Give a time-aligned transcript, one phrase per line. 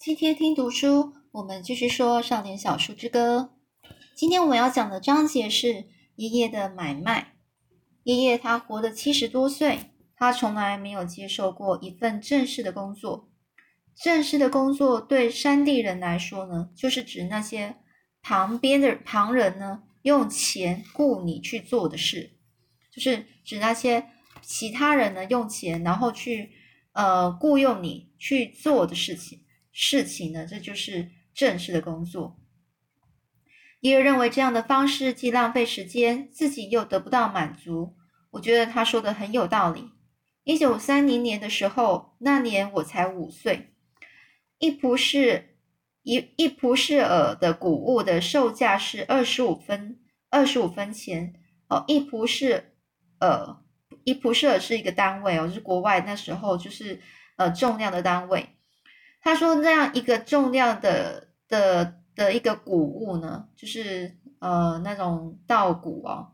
[0.00, 3.50] 今天听读书，我们继续说《少年小书之歌》。
[4.14, 5.84] 今天我们要讲的章节是
[6.16, 7.34] 爷爷的买卖。
[8.04, 13.28] 爷爷他活了七十多岁，他从来没有接受过一份正式的工作。
[13.94, 17.76] 正式的工作对山地人来说呢，就是指那些
[18.22, 22.38] 旁边的旁人呢用钱雇你去做的事，
[22.90, 24.06] 就是指那些
[24.40, 26.52] 其他人呢用钱然后去
[26.92, 29.42] 呃雇佣你去做的事情。
[29.72, 32.38] 事情呢，这就是正式的工作。
[33.80, 37.96] 爷爷认为这样的方式既浪费时间，自己又得不到满足。
[38.32, 39.92] 我觉得他说的很有道理。
[40.44, 43.74] 一九三零年的时候，那年我才五岁，
[44.58, 45.56] 一蒲氏
[46.02, 51.34] 一一蒲氏尔的谷物的售价是二十五分二十五分钱
[51.68, 52.74] 哦，一蒲氏
[53.18, 53.56] 尔
[54.04, 57.00] 一蒲氏尔是一个单位哦，是国外那时候就是
[57.36, 58.56] 呃重量的单位。
[59.22, 66.32] 他说：“那样一个重量的的的一个谷物呢，就是呃那种稻谷哦，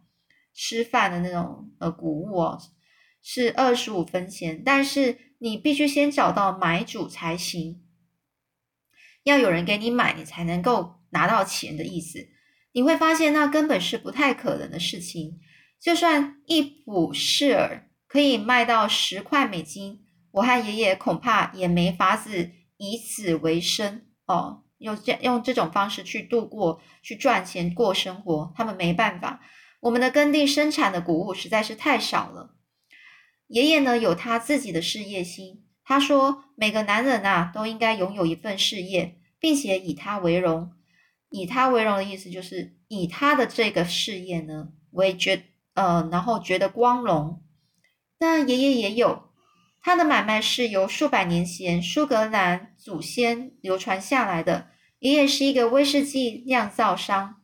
[0.54, 2.62] 吃饭的那种呃谷物哦，
[3.20, 4.62] 是二十五分钱。
[4.64, 7.82] 但是你必须先找到买主才行，
[9.24, 12.28] 要有人给你买，你才能够拿到钱的意思。
[12.70, 15.40] 你会发现那根本是不太可能的事情。
[15.80, 29.40] 就算一普士尔可以卖到十块美金，我和爷爷恐怕也没法子。”以此为生哦，用这用这种方式去度过、去赚钱、过生活，他们没办法。
[29.80, 32.56] 我们的耕地生产的谷物实在是太少了。
[33.46, 40.72] 爷爷呢有他自己的事业心，他说每个男人啊都应该拥有一份事业，并且以他为荣。
[41.30, 47.42] 以他为荣的意思就是以他的这个事业呢为觉呃，然后觉得光荣。
[48.18, 49.25] 那爷爷也有。
[49.86, 54.66] 他的买卖是由数百年前苏格兰祖先流传下来的。
[54.98, 57.36] 爷爷是一个威士忌酿造商。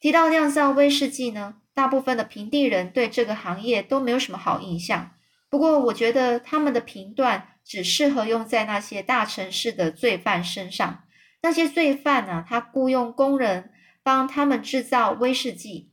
[0.00, 5.10] 提到酿造威士忌呢，大部分的平地人对这个行业都没有什么好印象。
[5.50, 11.04] 不过，我觉得他们的评断只适合用在那些大城市的罪犯身上。
[11.42, 15.90] 那些罪犯呢，他雇佣工人帮他们制造威士忌，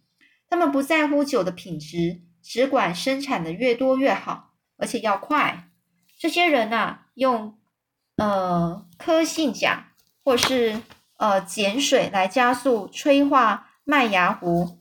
[0.50, 5.68] 他们不在乎酒的品质，只管生产的越多越好，而且要快。
[6.22, 7.58] 这些人呐，用
[8.16, 9.88] 呃科性钾
[10.24, 10.80] 或是
[11.18, 14.78] 呃碱水来加速催化麦芽糊，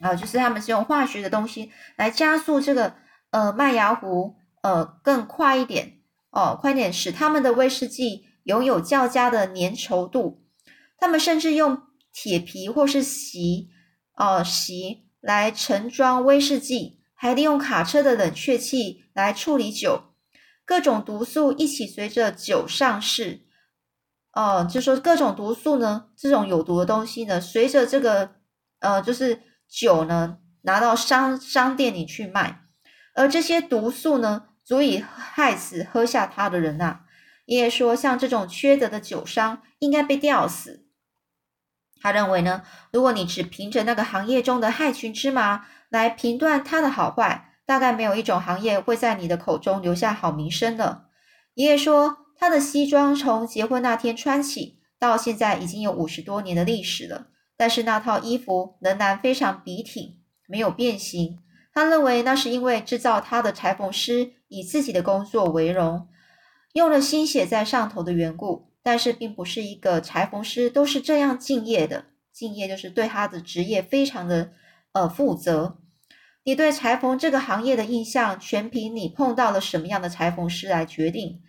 [0.00, 2.94] 啊，就是他们是用化学的东西来加速这个
[3.30, 6.00] 呃麦芽糊呃更快一点
[6.30, 10.44] 哦，快点使他们的威士忌拥有较佳的粘稠度。
[10.98, 13.70] 他们甚至用铁皮或是席
[14.14, 20.10] 哦席来盛装威士忌，还利用卡车的冷却器来处理酒。
[20.66, 23.42] 各种毒素一起随着酒上市，
[24.32, 28.36] 哦，就说各种毒素呢，这种有毒的东西呢，随着这个
[28.80, 32.62] 呃，就是酒呢，拿到商商店里去卖，
[33.14, 37.00] 而这些毒素呢，足以害死喝下它的人呐。
[37.44, 40.86] 爷爷说，像这种缺德的酒商，应该被吊死。
[42.00, 47.50] 他认为呢，如果你只凭着那个行业中的害群之马来评断它的好坏。
[47.66, 51.06] 大概没有一种行业会在你的口中留下好名声了。
[51.54, 61.38] 爷爷说，他的西装从结婚那天穿起，到现在已经有五十多年的历史了，但是那套衣服仍然非常笔挺，没有变形。
[61.72, 66.08] 他认为那是因为制造他的裁缝师以自己的工作为荣，
[66.72, 68.70] 用了心血在上头的缘故。
[68.86, 72.04] 但是，并不是一个裁缝师都是这样敬业的。
[72.30, 74.50] 敬业就是对他的职业非常的
[74.92, 75.78] 呃负责。
[76.44, 81.40] 你对裁缝这个行业的印象，全凭你碰到了什么样的裁缝师来决定。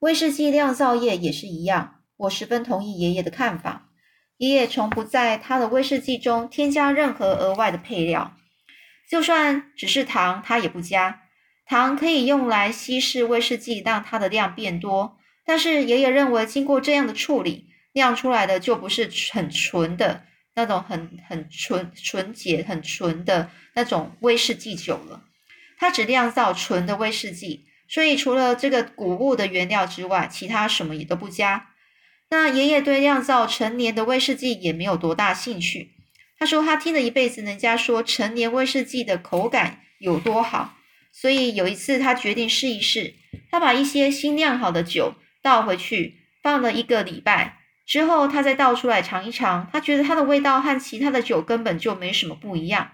[0.00, 2.00] 威士忌酿造业也是一样。
[2.18, 3.88] 我十分同意爷爷的看法。
[4.36, 8.34] 爷爷从不在他的威士忌中添加任何额外的配料，
[9.08, 11.22] 就算只是糖，他也不加。
[11.64, 15.16] 糖可以用来稀释威士忌，让它的量变多。
[15.46, 20.24] 但是爷爷认为，经过这样的处理，酿出来的就不是很纯的。
[20.54, 25.24] 那种很很纯纯洁、很纯的那种威士忌酒了，
[25.78, 31.70] 它只酿造纯的威士忌，所以除了这个谷物的原料之外，其他什么也都不加。
[32.30, 35.92] 那爷爷对酿造陈年的威士忌也没有多大兴趣。
[36.38, 40.76] 他说他听了一辈子人家说陈年威士忌的口感有多好，
[41.12, 43.14] 所以有一次他决定试一试，
[43.50, 47.58] 他把一些新酿好的酒倒回去，放了一个礼拜。
[47.86, 52.92] 之后，他再倒出来尝一尝，他觉得它的味道和其他的酒根本就没什么不一样。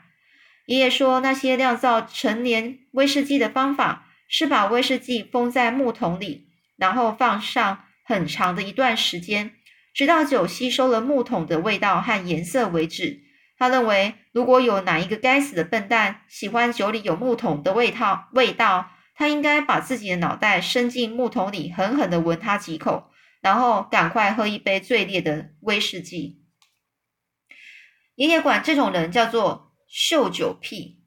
[0.67, 9.53] 爷爷说，那些酿造陈年威士忌的方法是把威士忌封在木桶里，然后放上很长的一段时间，
[9.95, 13.21] 直到酒吸收了木桶的味道和颜色为止。
[13.59, 26.43] 他认为，如果有哪一个该死的笨蛋喜欢酒里有木桶的味道，味道，他应该把自己的脑袋伸进木桶里，狠狠地闻它几口，然后赶快喝一杯最烈的威士忌。
[28.15, 31.03] 爷爷管这种人叫做嗅酒癖，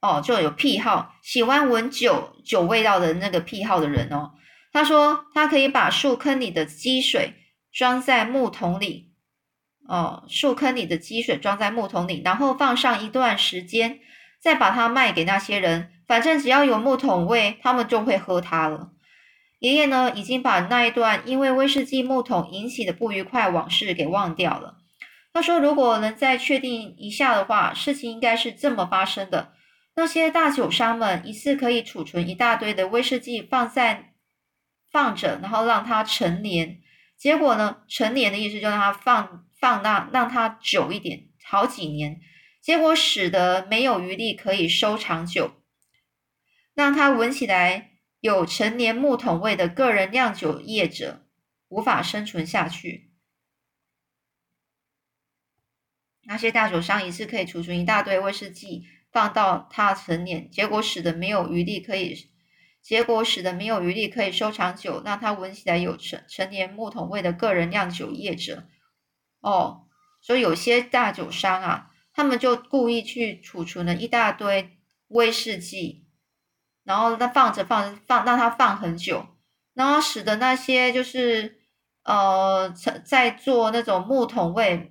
[0.00, 4.32] 哦，就有癖好，喜欢闻酒酒味道的那个癖好的人哦。
[4.72, 7.34] 他说，他可以把树坑里的积水
[7.72, 9.14] 装在木桶里。
[9.88, 14.00] 哦，树坑里的积水装在木桶里，然后放上一段时间，
[14.38, 15.92] 再把它卖给那些人。
[16.06, 18.92] 反正只要有木桶味，他们就会喝它了。
[19.58, 24.78] 爷爷呢，已经把那一段因为威士忌木桶引起的不愉快往事给忘掉了。
[25.32, 29.52] 他说，如果能再确定一下的话，事情应该是这么发生的：
[29.96, 34.14] 那些大酒商们一次可以储存一大堆的威士忌放在
[34.90, 36.78] 放着，然后让它陈年。
[37.16, 39.44] 结果呢，陈年的意思就让它放。
[39.60, 42.20] 放那让它久一点，好几年，
[42.62, 45.50] 结果使得没有余力可以收藏酒，
[46.76, 47.87] 让它闻起来
[48.20, 51.26] 有陈年木桶味的个人酿酒业者
[51.68, 53.12] 无法生存下去。
[56.22, 62.28] 那些大酒商一次可以储存一大堆威士忌，放到它陈年，结果使得没有余力可以，
[62.82, 68.68] 结果使得没有余力可以收藏酒，让它闻起来有陈陈年木桶味的个人酿酒业者。
[69.40, 69.86] 哦，
[70.20, 74.76] 所以有些大酒商啊，他们就故意去储存了一大堆
[75.06, 76.07] 威士忌，
[76.88, 79.26] 然后他放着放放，让它放很久，
[79.74, 81.58] 然后使得那些就是
[82.02, 82.72] 呃
[83.04, 84.90] 在做那种木桶味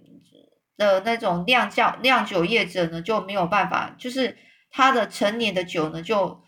[0.77, 4.37] 的那种酿造酿酒业者呢，就没有办法，就是
[4.69, 6.43] 他的成年的酒呢，就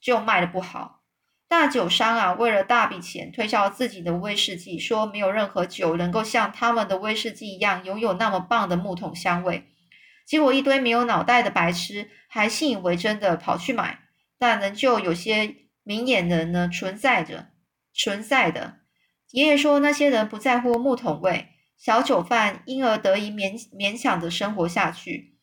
[0.00, 1.02] 就卖的不好。
[1.46, 9.68] 大酒商啊，为了大笔钱推销自己的威士忌，说没有任何酒能够像他们的威士忌一样拥有那么棒的木桶香味。
[10.26, 14.00] 结果一堆没有脑袋的白痴还信以为真的跑去买，
[14.40, 15.54] 但仍旧有些
[15.84, 17.50] 明眼人呢存在着，
[17.94, 18.80] 存在的。
[19.30, 25.36] 爷爷说那些人不在乎木桶味，小酒贩因而得以勉勉强的生活下去。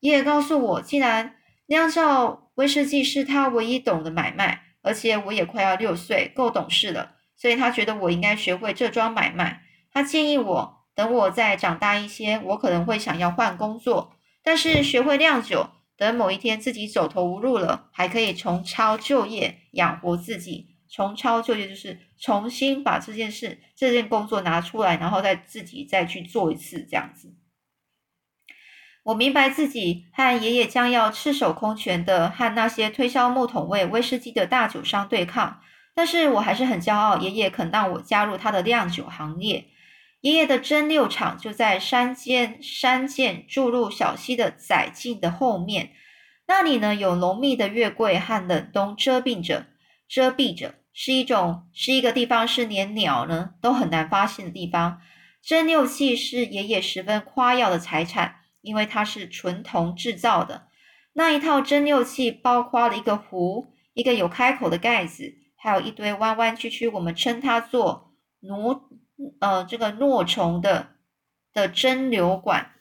[0.00, 1.36] 爷爷告诉我，既然
[1.66, 4.64] 酿造威士忌是他唯一懂的买卖。
[4.80, 9.62] 而且我也快要六岁，够懂事了，所以他觉得我应该学会这桩买卖。
[9.92, 15.68] 他建议我，等我再长大一些，我可能会想要换工作，但是学会酿酒，
[15.98, 20.76] 等某一天自己走投无路了，还可以重操旧业养活自己。
[20.88, 27.34] 重操旧业就是重新把这件事、这件工作拿出来，然后再自己再去做一次这样子。
[29.02, 35.60] 我明白自己和爷爷将要赤手空拳的和那些推销木桶味威士忌的大酒商对抗，
[35.94, 39.66] 但是我还是很骄傲，爷爷肯让我加入他的酿酒行列。
[40.20, 45.92] 爷爷的蒸馏厂就在山间山涧注入小溪的窄径的后面，
[46.46, 49.66] 那里呢有浓密的月桂和冷冬遮蔽着，
[50.08, 55.00] 遮蔽着是一种是一个地方，是连鸟呢都很难发现的地方。
[55.42, 58.36] 蒸馏器是爷爷十分夸耀的财产。
[58.60, 60.66] 因为它是纯铜制造的，
[61.12, 68.12] 那一套蒸馏器包括了一个壶、一个有开口的盖子，还有一堆弯弯曲曲，我们称它做
[68.42, 68.90] “挪”
[69.40, 70.96] 呃这个诺虫的
[71.52, 72.72] 的蒸馏管。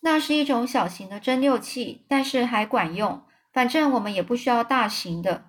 [0.00, 3.22] 那是一种小型的蒸馏器，但是还管用。
[3.52, 5.46] 反正我们也不需要大型的。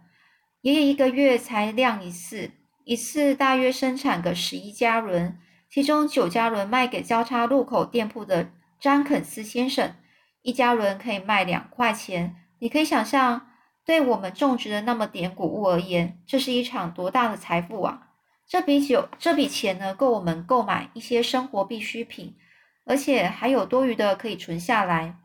[0.61, 2.51] 爷爷一个月才晾一次，
[2.83, 5.39] 一次大约生产个十一加仑。
[5.69, 9.95] 其中九加仑卖给交叉路口店铺的詹肯斯先生，
[10.41, 12.35] 一加仑可以卖两块钱。
[12.59, 13.47] 你可以想象，
[13.85, 18.09] 对我们种植的那么点谷物而言，这是一场多大的财富啊！
[18.51, 22.35] 这笔酒，这笔钱呢，够我们购买一些生活必需品，
[22.83, 25.15] 而且还有多余的可以存下来。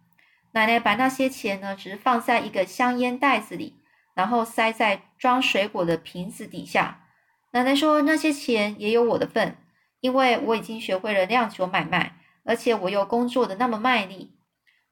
[0.52, 3.74] 奶奶把那些钱呢，只是放在一个香烟袋子里，
[4.14, 7.04] 然后塞在装水果的瓶子底下。
[7.50, 9.56] 奶奶说，那些钱也有我的份。
[9.98, 14.36] 因为我已经学会了酿酒买卖，而且我又工作的那么卖力。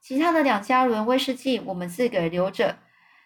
[0.00, 2.78] 其他的两加仑威士忌我们自个留着。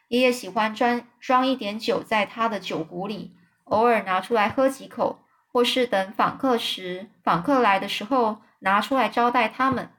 [0.08, 3.37] 爷爷喜欢装装一点酒在他的酒壶里，
[3.70, 9.90] 偶尔拿出来喝几口，或是等访客时，访客来的时候拿出来招待他们。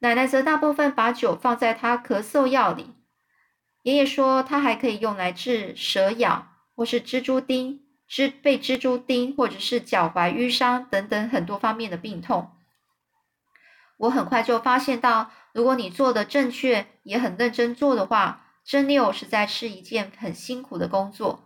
[0.00, 2.94] 奶奶则大部分把酒放在他咳嗽药里。
[3.82, 7.80] 爷爷说，他还可以用来治蛇咬或是蜘蛛叮。
[8.06, 12.52] 蜘被蜘蛛叮，或者是脚踝淤伤等等很多方面的病痛，
[13.96, 21.43] 我很快就发现到，如果你做的正确，也很认真做的话，蒸馏实在是一件很辛苦的工作。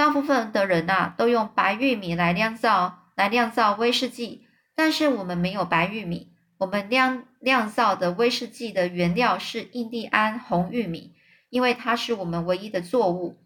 [0.00, 11.12] 大部分的人呐，都用白玉米来酿造来酿造威士忌，但是我们没有白玉米，我们酿酿造的威士忌的原料是印第安红玉米，
[11.50, 13.44] 因为它是我们唯一的作物。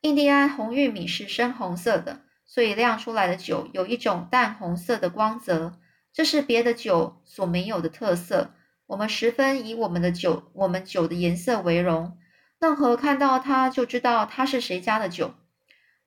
[0.00, 5.78] 印第安红玉米是深红色的，所以酿出来的酒有一种淡红色的光泽，
[6.12, 8.50] 这是别的酒所没有的特色。
[8.86, 12.18] 我们十分以我们的酒，我们酒的颜色为荣，
[12.58, 15.34] 任何看到它就知道它是谁家的酒。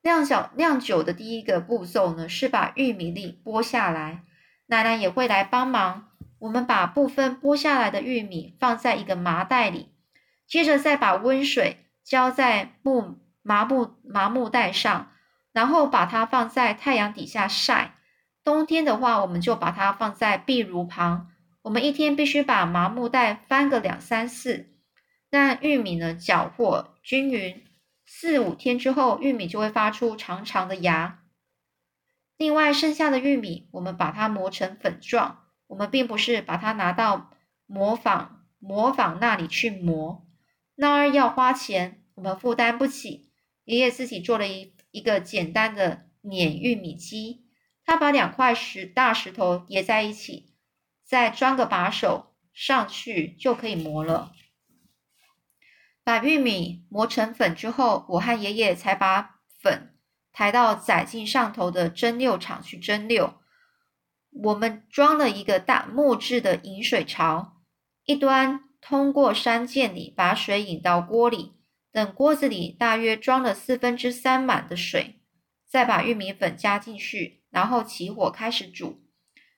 [0.02, 4.22] 酿酒酿酒的第一个步骤呢，是把玉米粒剥下来。
[4.66, 6.08] 奶奶也会来帮忙。
[6.38, 9.88] 我们把部分剥下来的玉米放在一个麻袋里，
[10.46, 15.10] 接着再把温水浇在木麻木麻木袋上，
[15.52, 17.94] 然后把它放在太阳底下晒。
[18.44, 21.28] 冬天的话，我们就把它放在壁炉旁。
[21.62, 24.68] 我们一天必须把麻木袋翻个两三次，
[25.28, 27.64] 让玉米呢搅和均匀。
[28.10, 31.22] 四五天之后，玉米就会发出长长的芽。
[32.38, 35.44] 另外，剩下的玉米，我们把它磨成粉状。
[35.66, 37.30] 我们并不是把它拿到
[37.66, 40.26] 磨坊磨坊那里去磨，
[40.74, 43.30] 那儿要花钱，我们负担不起。
[43.64, 47.44] 爷爷自己做了一一个简单的碾玉米机，
[47.84, 50.54] 他把两块石大石头叠在一起，
[51.04, 54.32] 再装个把手上去就可以磨了。
[56.08, 59.94] 把玉米磨成粉之后，我和爷爷才把粉
[60.32, 63.34] 抬到载进上头的蒸馏厂去蒸馏。
[64.30, 67.58] 我们装了一个大木质的引水槽，
[68.06, 71.52] 一端通过山涧里把水引到锅里，
[71.92, 75.20] 等锅子里大约装了四分之三满的水，
[75.68, 79.02] 再把玉米粉加进去，然后起火开始煮。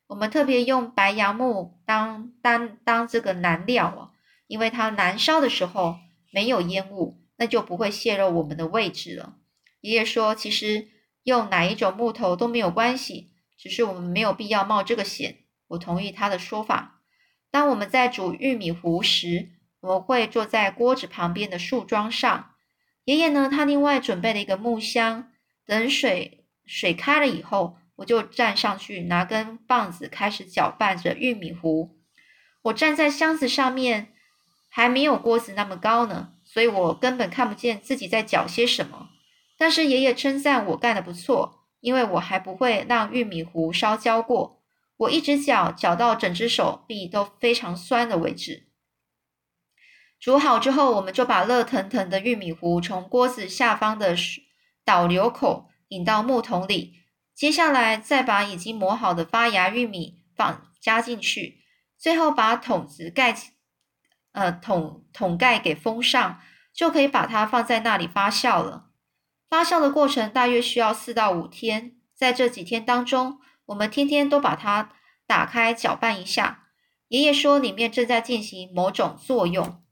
[0.08, 4.10] 我们特别用白杨木当当当这个燃料哦，
[4.48, 6.00] 因为它燃烧的时候。
[6.30, 9.36] 没有烟雾，那就不会泄露我们的位置了。
[9.80, 10.88] 爷爷说，其实
[11.22, 15.38] 用哪一种木头都没有关系，只是我们没有必要冒这个险。
[15.68, 17.02] 我同意他的说法。
[17.50, 22.52] 当我们在煮玉米糊时，我们会坐在锅子旁边的树桩上。
[23.04, 25.32] 爷爷呢，他另外准备了一个木箱，
[25.64, 31.98] 等水水开了以后，我就站上去拿根棒子开始搅拌着玉米糊。
[32.62, 34.12] 我站在箱子上面。
[34.70, 39.10] 还没有锅子那么高呢，所以我根本看不见自己在搅些什么。
[39.58, 44.62] 但是爷爷称赞我干得不错，因为我还不会让玉米糊烧焦过。
[44.96, 48.68] 我一直搅，搅到整只手臂都非常酸的为止。
[50.18, 54.14] 煮好之后，我们就把热腾腾的玉米糊从锅子下方的
[54.84, 56.94] 导流口引到木桶里，
[57.34, 61.62] 接下来再把已经磨好的发芽玉米放加进去，
[61.98, 63.52] 最后把桶子盖起。
[64.32, 66.40] 呃，桶桶盖给封上，
[66.72, 68.90] 就可以把它放在那里发酵了。
[69.48, 74.92] 发酵的过程大约需要四到五天，在这几天当中，我们天天都把它
[75.26, 76.68] 打开搅拌一下。
[77.08, 79.82] 爷爷说里面正在进行某种作用。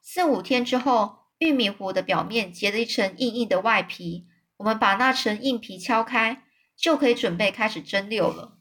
[0.00, 4.26] 四五天之后，玉米糊的表面结了一层硬硬的外皮，
[4.56, 8.56] 我们把那层硬皮敲开，就可以准备开始蒸馏了。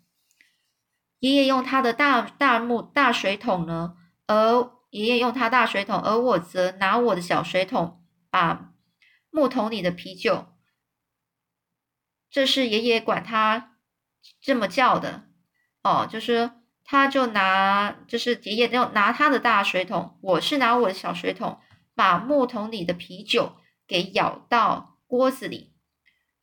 [1.19, 3.95] 爷爷用他的大大木大水桶呢，
[4.27, 4.72] 而。
[4.93, 8.75] 爷爷用他大水桶，而我则拿我的小水桶，把
[9.31, 10.53] 木桶里的啤酒，
[12.29, 13.79] 这是爷爷管他
[14.39, 15.27] 这么叫的
[15.81, 16.51] 哦，就是
[16.83, 21.59] 他就拿，就是爷爷用拿他的大水桶，我是拿我的小水桶，
[21.95, 23.57] 把木桶里的啤酒
[23.87, 25.73] 给舀到锅子里，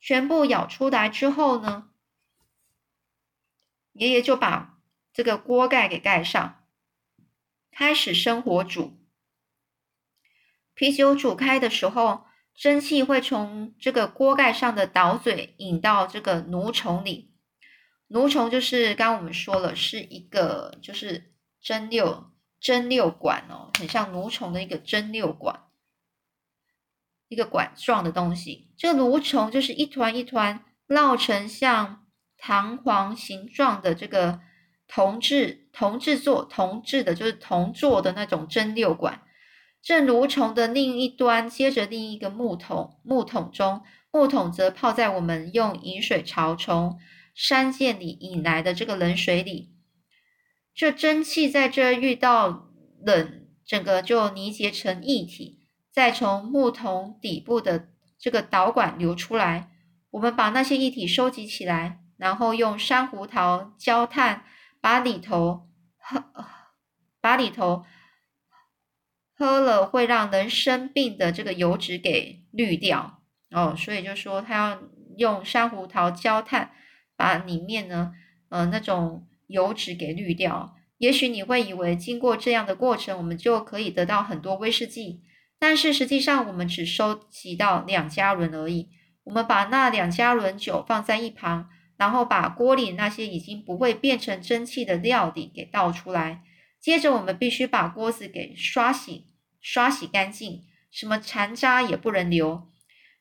[0.01, 1.91] 全部舀出来之后呢，
[3.93, 4.77] 爷爷就把
[5.13, 6.57] 这个锅盖给盖上。
[7.81, 8.99] 开始生火煮，
[10.75, 17.33] 啤酒煮开的时候，蒸汽会从这个锅盖上的导嘴引到这个炉虫里。
[18.07, 22.25] 炉虫就是刚我们说了，是一个就是蒸馏
[22.59, 25.63] 蒸馏管哦，很像炉虫的一个蒸馏管，
[27.29, 28.71] 一个管状的东西。
[28.77, 32.05] 这个炉虫就是一团一团绕成像
[32.37, 34.39] 弹簧形状的这个。
[34.93, 39.21] 铜制铜制作铜制的，就是铜做的那种蒸馏管。
[39.81, 46.99] 这炉虫的另一端接着另一个木桶，木桶中木桶则泡在我们用引水槽从
[47.33, 49.71] 山涧里引来的这个冷水里。
[50.75, 52.67] 这蒸汽在这遇到
[53.01, 57.87] 冷，整个就凝结成液体，再从木桶底部的
[58.19, 59.71] 这个导管流出来。
[60.09, 64.43] 我们把那些液体收集起来，然后用珊瑚桃焦炭。
[64.81, 66.23] 把里头喝，
[67.21, 67.85] 把里头
[69.33, 73.21] 喝了会让人生病的这个油脂给滤掉
[73.51, 74.83] 哦，所以就说他要
[75.17, 76.71] 用珊瑚桃焦炭
[77.15, 78.13] 把里面呢，
[78.49, 80.75] 呃，那种油脂给滤掉。
[80.97, 85.23] 也许你会以为经过这样的过程，我们就可以得到很多威士忌，
[85.57, 88.89] 但是实际上我们只收集到两加仑而已。
[89.23, 91.69] 我们把那两加仑酒放在一旁，
[92.01, 96.41] 然后把锅里那些已经不会变成蒸汽的料底给倒出来。
[96.79, 99.27] 接着我们必须把锅子给刷洗，
[99.61, 102.67] 刷洗干净，什么残渣也不能留。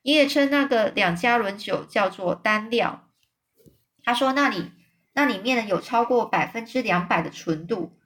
[0.00, 3.10] 爷爷称那个两加仑酒叫做单料，
[4.02, 4.70] 他说那里
[5.12, 7.98] 那里面呢有超过百分之两百的纯度。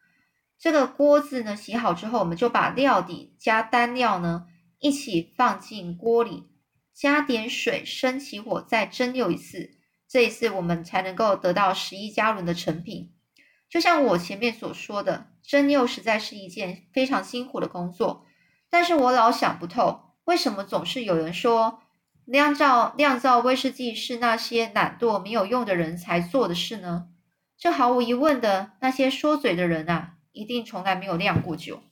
[0.59, 4.47] 这个锅子呢洗好之后，我们就把料底加单料呢
[4.81, 6.49] 一起放进锅里。
[6.93, 9.79] 加点水，升起火，再蒸馏一次。
[10.15, 13.13] 这一次我们才能够得到十一加仑的成品。
[13.69, 18.25] 就像我前面所说的，蒸馏实在是一件非常辛苦的工作。
[18.71, 21.83] 但是我老想不透，为什么总是有人说
[22.27, 27.09] 酿造酿造威士忌是那些懒惰没有用的人才做的事呢？
[27.59, 31.83] 这毫无疑问的，那些说嘴的人啊，一定从来没有酿过酒。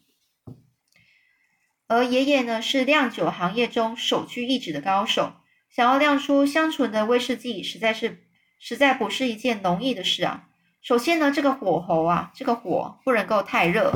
[1.88, 5.32] 而爷爷呢，是酿酒行业中首屈一指的高手。
[5.74, 8.22] 想要酿出香醇的威士忌，实在是
[8.58, 10.48] 实在不是一件容易的事啊。
[10.82, 13.94] 首先呢，这个火候啊，这个火不能够太热，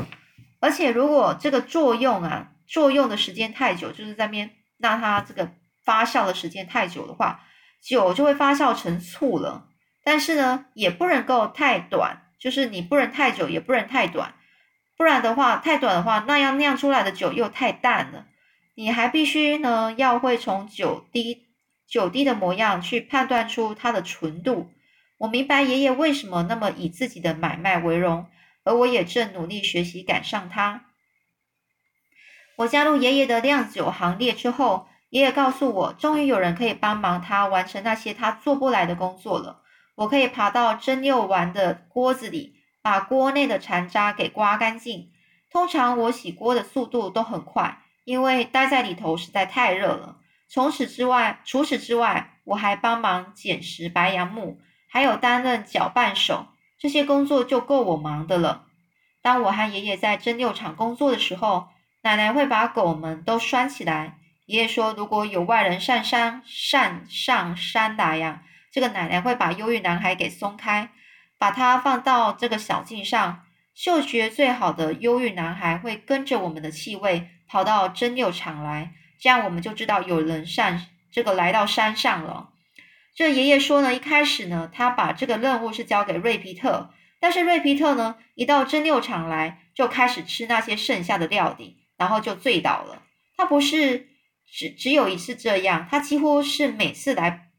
[0.59, 5.51] 而且如果这个作用啊，作用的时间太久，就是在边让它这个
[5.85, 7.43] 发酵的时间太久的话，
[7.81, 9.67] 酒就会发酵成醋了。
[10.03, 14.33] 但是呢，也不能够太短，就是你不能太久，也不能太短。
[14.95, 18.25] 不然的话，太短的话，那样酿出来的酒又太淡了。
[18.73, 21.46] 你还必须呢，要会从酒滴
[21.87, 24.69] 酒滴的模样去判断出它的纯度。
[25.17, 28.27] 我明白爷爷为什么那么以自己的买卖为荣，
[28.63, 30.85] 而我也正努力学习赶上他。
[32.57, 39.61] 我加入爷爷的酿酒行列之后，爷爷告诉我，终于有人可以帮忙他完成那些他做不来的工作了。
[39.95, 42.55] 我可以爬到蒸馏完的锅子里。
[42.79, 45.11] 把锅内的残渣给刮干净。
[45.49, 50.19] 通常我洗锅的速度都很快，因为待在里头实在太热了。
[50.49, 56.47] 除此之外，除此之外，我还帮忙捡拾白杨木，还有担任搅拌手。
[56.79, 58.65] 这些工作就够我忙的了。
[59.21, 61.67] 当我和爷爷在蒸馏厂工作的时候，
[62.03, 64.19] 奶奶会把狗们都拴起来。
[64.45, 70.89] 爷爷说，如果有外人上山上上山来呀，这个奶奶会把忧郁男孩给松开。
[71.39, 73.43] 把它放到这个小径上，
[73.75, 82.49] 嗅觉最好的忧郁男孩会跟着我们的气味跑到蒸馏厂来，这样我们就知道有人上这个来到山上了。
[83.15, 93.03] 这爷爷说呢，一开始呢，他把这个任务是交给瑞皮特，但是瑞皮特呢，一到蒸馏厂来就开始吃那些剩下的料底，然后就醉倒了。
[93.35, 94.07] 他不是
[94.45, 97.49] 只只有一次这样，他几乎是每次来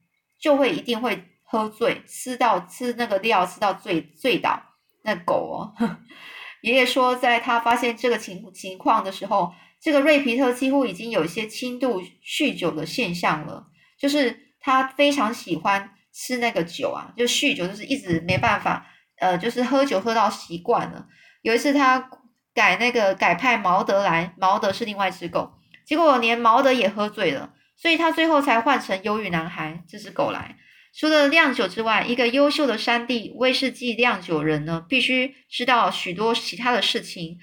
[0.41, 1.25] 就会一定会。
[1.51, 4.63] 喝醉，吃到吃那个料，吃到醉醉倒。
[5.03, 5.73] 那狗哦，
[6.61, 13.67] 爷爷说，在他发现这个情情况的时候，这个瑞皮特几乎已经有一些轻度酗酒的现象了。
[13.99, 18.87] 就是他非常喜欢吃那个酒啊，就酗酒，就是一直没办法，
[19.19, 21.07] 呃，就是喝酒喝到习惯了。
[21.43, 22.11] 有一次他
[22.55, 25.53] 改那个改派毛德来，毛德是另外一只狗，
[25.85, 30.57] 结果连毛德也喝醉了，所以他最后才换成忧郁男孩这只狗来。
[30.95, 37.39] 除了酿酒之外，一个优秀的山地威士忌酿酒人呢，必须知道许多其他的事情。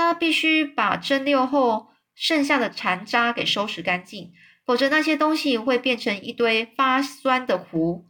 [0.00, 4.32] 他必须把蒸馏后剩下的残渣给收拾干净，
[4.64, 8.06] 否则那些东西会变成一堆发酸的糊。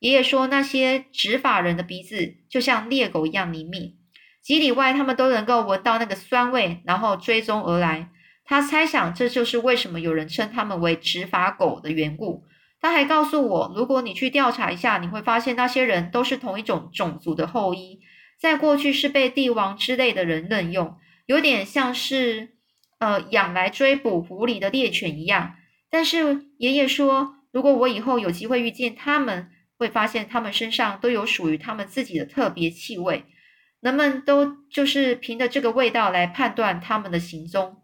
[0.00, 3.96] 爷爷说，那些执法人的鼻子就像猎狗一样灵敏，
[4.42, 8.10] 几里外他们都能够闻到那个酸味，然后追踪而来。
[8.44, 12.44] 他猜想，这就是为什么有人称他们为执法狗的缘故。
[12.82, 18.00] 他还告诉我，如果你去调查一下，你会发现那些人都是同一种种族的后裔，
[18.38, 20.98] 在过去是被帝王之类的人任用，
[21.30, 22.56] 有点像是
[22.98, 25.54] 呃养来追捕狐狸的猎犬一样。
[25.88, 33.26] 但是爷爷说，如果我以后有机会遇见他们，会发现他们身上都有属于他们自己的特别气味，
[33.78, 37.80] 人们都就是凭着这个味道来判断他们的行踪。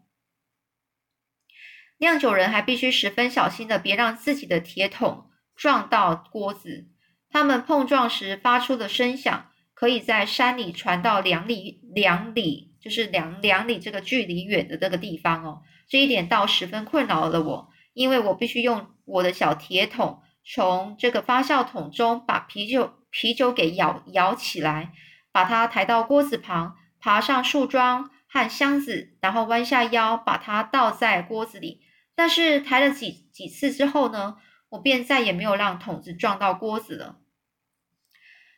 [1.99, 6.89] 酿酒人还必须十分小心的，别让自己的铁桶撞到锅子。
[7.29, 15.61] 他们碰撞时发出的声响，可以在山里传到两里两里，就是两两里这个距离远的这个地方哦。
[15.89, 24.93] 这一点倒十分困扰了我，因为我必须用我的小铁桶从这个发酵桶中把啤酒啤酒给舀舀起来，
[25.31, 31.81] 把它抬到锅子旁，爬上树桩和箱子，然后弯下腰把它倒在锅子里。
[32.15, 34.37] 但是抬了几几次之后呢，
[34.69, 37.17] 我便再也没有让桶子撞到锅子了。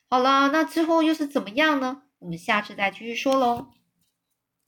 [0.09, 2.03] 好了，那之后又是怎么样呢？
[2.17, 3.67] 我们下次再继续说喽。